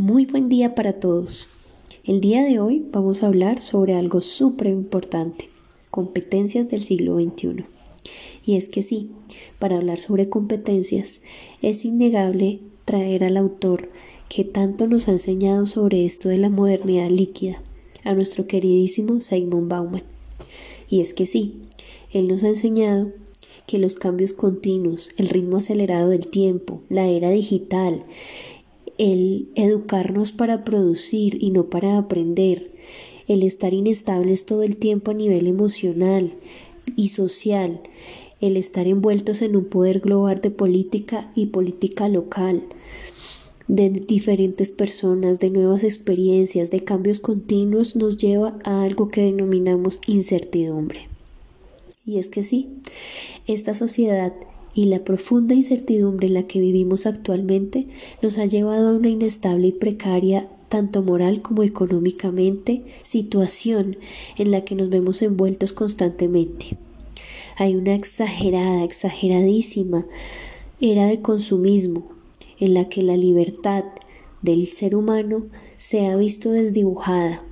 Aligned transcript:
Muy 0.00 0.26
buen 0.26 0.48
día 0.48 0.76
para 0.76 0.92
todos. 0.92 1.48
El 2.04 2.20
día 2.20 2.44
de 2.44 2.60
hoy 2.60 2.86
vamos 2.92 3.24
a 3.24 3.26
hablar 3.26 3.60
sobre 3.60 3.94
algo 3.94 4.20
súper 4.20 4.68
importante, 4.68 5.50
competencias 5.90 6.68
del 6.68 6.82
siglo 6.82 7.18
XXI. 7.18 7.64
Y 8.46 8.54
es 8.54 8.68
que 8.68 8.82
sí, 8.82 9.10
para 9.58 9.74
hablar 9.74 9.98
sobre 9.98 10.28
competencias 10.28 11.22
es 11.62 11.84
innegable 11.84 12.60
traer 12.84 13.24
al 13.24 13.36
autor 13.36 13.90
que 14.28 14.44
tanto 14.44 14.86
nos 14.86 15.08
ha 15.08 15.10
enseñado 15.10 15.66
sobre 15.66 16.04
esto 16.04 16.28
de 16.28 16.38
la 16.38 16.48
modernidad 16.48 17.10
líquida, 17.10 17.60
a 18.04 18.14
nuestro 18.14 18.46
queridísimo 18.46 19.20
Simon 19.20 19.68
Bauman. 19.68 20.04
Y 20.88 21.00
es 21.00 21.12
que 21.12 21.26
sí, 21.26 21.56
él 22.12 22.28
nos 22.28 22.44
ha 22.44 22.48
enseñado 22.50 23.10
que 23.66 23.80
los 23.80 23.96
cambios 23.96 24.32
continuos, 24.32 25.10
el 25.16 25.28
ritmo 25.28 25.56
acelerado 25.56 26.10
del 26.10 26.28
tiempo, 26.28 26.82
la 26.88 27.08
era 27.08 27.30
digital, 27.30 28.04
el 28.98 29.48
educarnos 29.54 30.32
para 30.32 30.64
producir 30.64 31.42
y 31.42 31.50
no 31.50 31.70
para 31.70 31.96
aprender, 31.96 32.72
el 33.28 33.42
estar 33.42 33.72
inestables 33.72 34.44
todo 34.44 34.62
el 34.62 34.76
tiempo 34.76 35.12
a 35.12 35.14
nivel 35.14 35.46
emocional 35.46 36.30
y 36.96 37.08
social, 37.08 37.80
el 38.40 38.56
estar 38.56 38.86
envueltos 38.86 39.42
en 39.42 39.56
un 39.56 39.66
poder 39.66 40.00
global 40.00 40.40
de 40.40 40.50
política 40.50 41.30
y 41.34 41.46
política 41.46 42.08
local, 42.08 42.62
de 43.68 43.90
diferentes 43.90 44.70
personas, 44.70 45.40
de 45.40 45.50
nuevas 45.50 45.84
experiencias, 45.84 46.70
de 46.70 46.80
cambios 46.80 47.20
continuos, 47.20 47.96
nos 47.96 48.16
lleva 48.16 48.58
a 48.64 48.82
algo 48.82 49.08
que 49.08 49.22
denominamos 49.22 50.00
incertidumbre. 50.06 51.00
Y 52.06 52.18
es 52.18 52.30
que 52.30 52.42
sí, 52.42 52.78
esta 53.46 53.74
sociedad 53.74 54.32
y 54.74 54.84
la 54.86 55.04
profunda 55.04 55.54
incertidumbre 55.54 56.28
en 56.28 56.34
la 56.34 56.46
que 56.46 56.60
vivimos 56.60 57.06
actualmente 57.06 57.88
nos 58.22 58.38
ha 58.38 58.46
llevado 58.46 58.88
a 58.88 58.94
una 58.94 59.08
inestable 59.08 59.68
y 59.68 59.72
precaria 59.72 60.48
tanto 60.68 61.02
moral 61.02 61.42
como 61.42 61.62
económicamente, 61.62 62.84
situación 63.02 63.96
en 64.36 64.50
la 64.50 64.64
que 64.64 64.74
nos 64.74 64.90
vemos 64.90 65.22
envueltos 65.22 65.72
constantemente. 65.72 66.76
Hay 67.56 67.74
una 67.74 67.94
exagerada, 67.94 68.84
exageradísima 68.84 70.06
era 70.80 71.06
de 71.06 71.20
consumismo 71.20 72.08
en 72.60 72.74
la 72.74 72.88
que 72.88 73.02
la 73.02 73.16
libertad 73.16 73.84
del 74.42 74.66
ser 74.66 74.94
humano 74.94 75.46
se 75.76 76.06
ha 76.06 76.16
visto 76.16 76.50
desdibujada, 76.52 77.42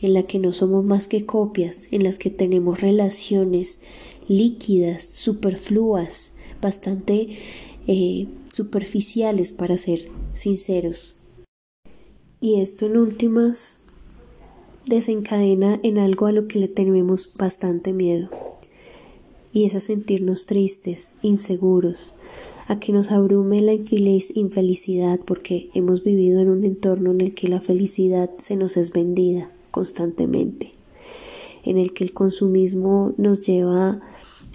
en 0.00 0.14
la 0.14 0.22
que 0.24 0.38
no 0.38 0.52
somos 0.52 0.84
más 0.84 1.08
que 1.08 1.26
copias, 1.26 1.88
en 1.90 2.04
las 2.04 2.18
que 2.18 2.30
tenemos 2.30 2.80
relaciones 2.80 3.80
líquidas, 4.28 5.04
superfluas, 5.04 6.34
bastante 6.60 7.28
eh, 7.86 8.26
superficiales 8.52 9.52
para 9.52 9.76
ser 9.76 10.08
sinceros. 10.32 11.14
Y 12.40 12.60
esto 12.60 12.86
en 12.86 12.96
últimas 12.96 13.82
desencadena 14.88 15.78
en 15.82 15.98
algo 15.98 16.26
a 16.26 16.32
lo 16.32 16.48
que 16.48 16.58
le 16.58 16.68
tenemos 16.68 17.32
bastante 17.36 17.92
miedo. 17.92 18.30
Y 19.52 19.64
es 19.64 19.74
a 19.74 19.80
sentirnos 19.80 20.46
tristes, 20.46 21.16
inseguros, 21.22 22.14
a 22.66 22.78
que 22.78 22.92
nos 22.92 23.10
abrume 23.10 23.62
la 23.62 23.72
infelicidad 23.72 25.20
porque 25.24 25.70
hemos 25.74 26.04
vivido 26.04 26.40
en 26.40 26.50
un 26.50 26.64
entorno 26.64 27.12
en 27.12 27.20
el 27.20 27.34
que 27.34 27.48
la 27.48 27.60
felicidad 27.60 28.30
se 28.38 28.56
nos 28.56 28.76
es 28.76 28.92
vendida 28.92 29.50
constantemente, 29.70 30.72
en 31.64 31.78
el 31.78 31.92
que 31.92 32.04
el 32.04 32.12
consumismo 32.12 33.14
nos 33.16 33.46
lleva 33.46 34.00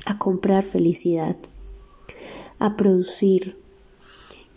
a 0.05 0.17
comprar 0.19 0.63
felicidad, 0.63 1.37
a 2.63 2.77
producir 2.77 3.57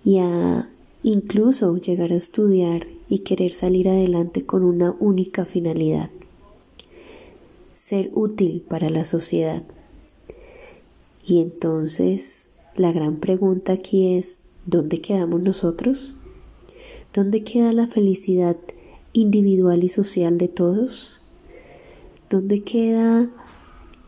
y 0.05 0.19
a 0.19 0.71
incluso 1.03 1.77
llegar 1.77 2.13
a 2.13 2.15
estudiar 2.15 2.87
y 3.09 3.19
querer 3.21 3.53
salir 3.53 3.89
adelante 3.89 4.47
con 4.47 4.63
una 4.63 4.95
única 5.01 5.45
finalidad, 5.45 6.09
ser 7.73 8.13
útil 8.15 8.61
para 8.61 8.91
la 8.91 9.05
sociedad. 9.05 9.65
Y 11.27 11.41
entonces 11.41 12.53
la 12.77 12.93
gran 12.93 13.17
pregunta 13.17 13.73
aquí 13.73 14.15
es, 14.15 14.45
¿dónde 14.67 15.01
quedamos 15.01 15.43
nosotros? 15.43 16.15
¿Dónde 17.13 17.43
queda 17.43 17.73
la 17.73 17.89
felicidad 17.89 18.57
individual 19.15 19.83
y 19.83 19.89
social 19.89 20.39
de 20.39 20.47
todos? 20.47 21.21
¿Dónde 22.31 22.63
queda 22.63 23.29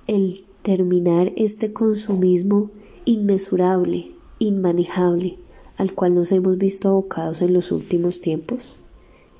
el 0.06 0.44
terminar 0.62 1.32
este 1.34 1.72
consumismo 1.72 2.70
inmesurable, 3.08 4.12
inmanejable, 4.38 5.38
al 5.78 5.94
cual 5.94 6.14
nos 6.14 6.30
hemos 6.30 6.58
visto 6.58 6.90
abocados 6.90 7.40
en 7.40 7.54
los 7.54 7.72
últimos 7.72 8.20
tiempos? 8.20 8.76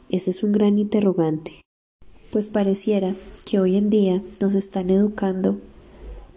Ese 0.08 0.30
es 0.30 0.42
un 0.42 0.52
gran 0.52 0.78
interrogante, 0.78 1.60
pues 2.32 2.48
pareciera 2.48 3.14
que 3.44 3.60
hoy 3.60 3.76
en 3.76 3.90
día 3.90 4.22
nos 4.40 4.54
están 4.54 4.88
educando 4.88 5.58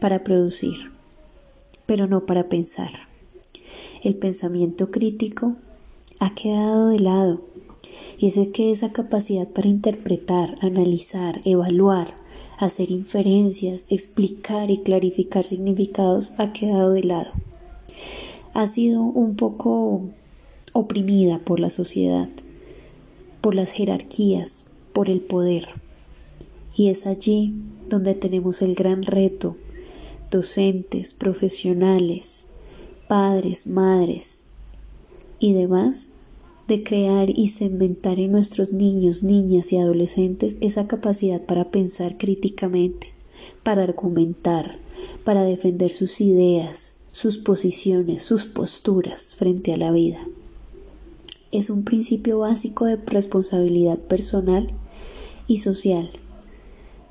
para 0.02 0.26
producir, 0.26 0.92
pero 1.86 2.06
no 2.06 2.26
para 2.26 2.50
pensar. 2.50 2.92
El 4.04 4.16
pensamiento 4.16 4.92
crítico 4.92 5.56
ha 6.20 6.36
quedado 6.36 6.90
de 6.90 7.00
lado 7.00 7.46
y 8.18 8.28
es 8.28 8.40
que 8.50 8.72
esa 8.72 8.92
capacidad 8.92 9.48
para 9.48 9.68
interpretar, 9.68 10.56
analizar, 10.62 11.42
evaluar, 11.46 12.16
hacer 12.58 12.92
inferencias, 12.92 13.88
explicar 13.90 14.70
y 14.70 14.78
clarificar 14.78 15.46
significados 15.46 16.34
ha 16.38 16.54
quedado 16.54 16.94
de 16.94 17.04
lado. 17.04 17.32
Ha 18.54 18.68
sido 18.68 19.02
un 19.02 19.36
poco 19.36 20.04
oprimida 20.74 21.40
por 21.40 21.60
la 21.60 21.70
sociedad, 21.70 22.30
por 23.42 23.56
las 23.56 23.72
jerarquías, 23.72 24.66
por 24.94 25.10
el 25.10 25.22
poder. 25.22 25.68
Y 26.76 26.90
es 26.90 27.08
allí 27.08 27.56
donde 27.90 28.14
tenemos 28.14 28.62
el 28.62 28.76
gran 28.76 29.04
reto, 29.04 29.58
docentes, 30.30 31.14
profesionales, 31.14 32.46
padres, 33.08 33.68
madres 33.68 34.46
y 35.40 35.54
demás, 35.54 36.14
de 36.72 36.84
crear 36.84 37.30
y 37.38 37.50
cementar 37.50 38.18
en 38.18 38.32
nuestros 38.32 38.72
niños, 38.72 39.24
niñas 39.24 39.74
y 39.74 39.78
adolescentes 39.78 40.56
esa 40.62 40.88
capacidad 40.88 41.42
para 41.42 41.70
pensar 41.70 42.18
críticamente, 42.18 43.08
para 43.62 43.84
argumentar, 43.84 44.80
para 45.26 45.44
defender 45.44 45.92
sus 45.92 46.22
ideas, 46.22 46.96
sus 47.12 47.38
posiciones, 47.38 48.24
sus 48.24 48.46
posturas 48.46 49.36
frente 49.36 49.74
a 49.74 49.78
la 49.78 49.92
vida. 49.92 50.26
Es 51.52 51.70
un 51.70 51.84
principio 51.84 52.40
básico 52.40 52.86
de 52.86 52.96
responsabilidad 52.96 54.00
personal 54.00 54.68
y 55.48 55.58
social. 55.58 56.10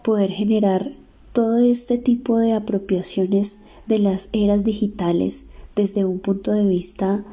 Poder 0.02 0.30
generar 0.30 0.94
todo 1.34 1.58
este 1.58 1.98
tipo 1.98 2.38
de 2.38 2.54
apropiaciones 2.54 3.58
de 3.86 3.98
las 3.98 4.30
eras 4.32 4.64
digitales 4.64 5.44
desde 5.76 6.06
un 6.06 6.18
punto 6.18 6.52
de 6.52 6.64
vista 6.64 7.26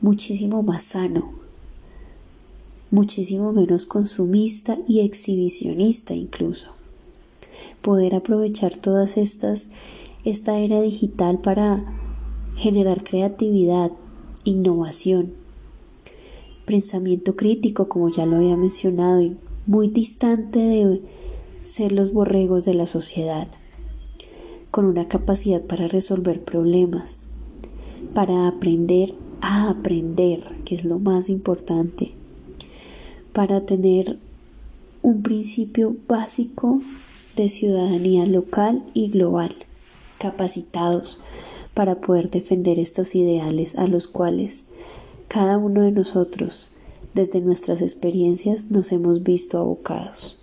muchísimo 0.00 0.62
más 0.62 0.84
sano, 0.84 1.32
muchísimo 2.90 3.52
menos 3.52 3.86
consumista 3.86 4.78
y 4.86 5.00
exhibicionista 5.00 6.14
incluso. 6.14 6.72
Poder 7.82 8.14
aprovechar 8.14 8.76
todas 8.76 9.16
estas, 9.16 9.70
esta 10.24 10.58
era 10.58 10.80
digital 10.80 11.40
para 11.40 11.84
generar 12.56 13.02
creatividad, 13.02 13.92
innovación, 14.44 15.32
pensamiento 16.64 17.34
crítico, 17.34 17.88
como 17.88 18.08
ya 18.08 18.26
lo 18.26 18.36
había 18.36 18.56
mencionado, 18.56 19.22
y 19.22 19.36
muy 19.66 19.88
distante 19.88 20.58
de 20.58 21.02
ser 21.60 21.92
los 21.92 22.12
borregos 22.12 22.64
de 22.64 22.74
la 22.74 22.86
sociedad, 22.86 23.48
con 24.70 24.84
una 24.84 25.08
capacidad 25.08 25.62
para 25.62 25.88
resolver 25.88 26.44
problemas, 26.44 27.30
para 28.14 28.48
aprender 28.48 29.14
a 29.40 29.70
aprender, 29.70 30.40
que 30.64 30.74
es 30.74 30.84
lo 30.84 30.98
más 30.98 31.28
importante, 31.28 32.12
para 33.32 33.64
tener 33.66 34.18
un 35.02 35.22
principio 35.22 35.96
básico 36.08 36.80
de 37.36 37.48
ciudadanía 37.48 38.26
local 38.26 38.84
y 38.94 39.10
global, 39.10 39.54
capacitados 40.18 41.20
para 41.74 42.00
poder 42.00 42.30
defender 42.30 42.78
estos 42.78 43.14
ideales 43.14 43.76
a 43.76 43.86
los 43.86 44.08
cuales 44.08 44.66
cada 45.28 45.58
uno 45.58 45.82
de 45.82 45.92
nosotros, 45.92 46.70
desde 47.14 47.40
nuestras 47.40 47.82
experiencias, 47.82 48.70
nos 48.70 48.90
hemos 48.92 49.22
visto 49.22 49.58
abocados. 49.58 50.38